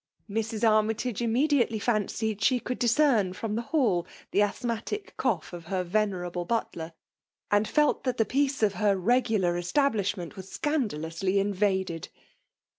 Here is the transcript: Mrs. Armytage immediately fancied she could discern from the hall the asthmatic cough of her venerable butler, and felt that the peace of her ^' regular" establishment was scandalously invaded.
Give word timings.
Mrs. 0.27 0.67
Armytage 0.67 1.21
immediately 1.21 1.77
fancied 1.77 2.41
she 2.41 2.59
could 2.59 2.79
discern 2.79 3.33
from 3.33 3.53
the 3.53 3.61
hall 3.61 4.07
the 4.31 4.41
asthmatic 4.41 5.15
cough 5.15 5.53
of 5.53 5.65
her 5.65 5.83
venerable 5.83 6.43
butler, 6.43 6.93
and 7.51 7.67
felt 7.67 8.03
that 8.03 8.17
the 8.17 8.25
peace 8.25 8.63
of 8.63 8.73
her 8.73 8.95
^' 8.95 8.99
regular" 8.99 9.57
establishment 9.59 10.35
was 10.35 10.49
scandalously 10.51 11.37
invaded. 11.39 12.09